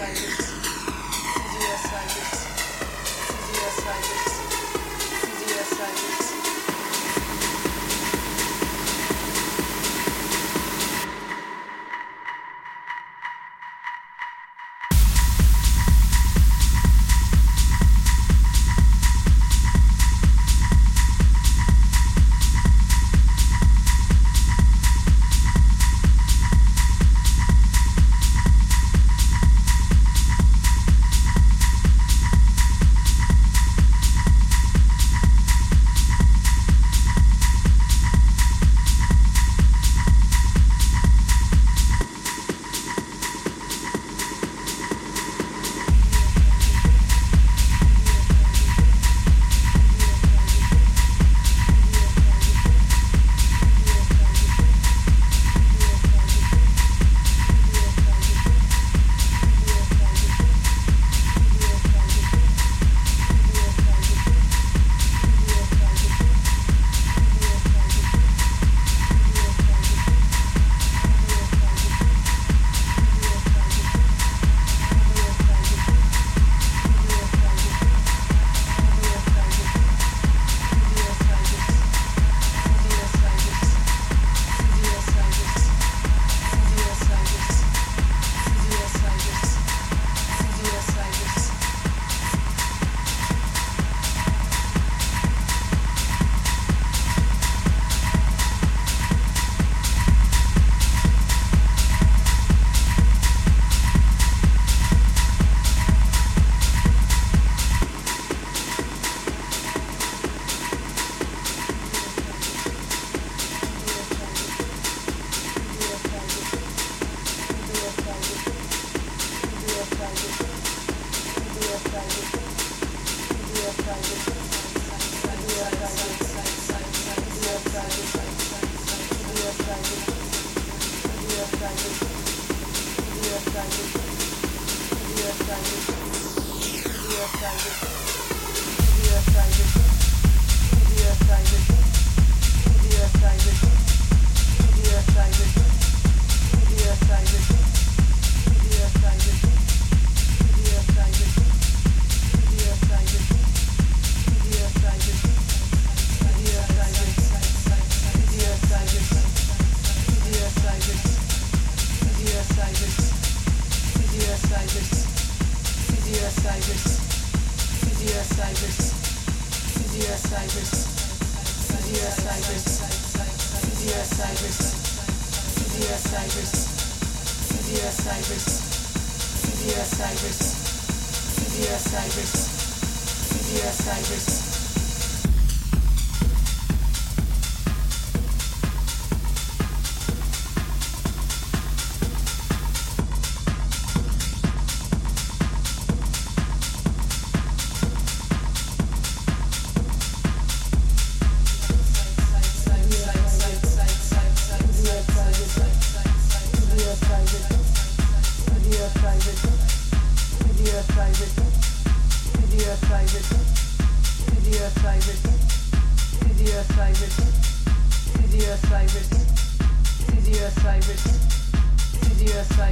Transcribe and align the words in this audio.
like 0.00 0.14
this. 0.14 0.50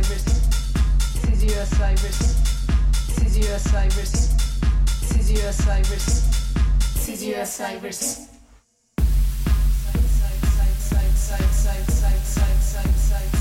Cyrus. 0.03 0.25
Sizia 1.25 1.67
Cyrus. 3.59 4.13
Sizia 5.09 5.53
Cyrus. 5.53 6.07
Sizia 6.95 7.45
Cyrus. 7.47 8.29
Side, 9.87 10.09
side, 10.19 10.47
side, 10.47 10.79
side, 10.79 11.15
side, 11.15 11.51
side, 11.51 11.87
side, 11.87 12.25
side, 12.25 12.63
side, 12.63 12.95
side. 12.95 13.38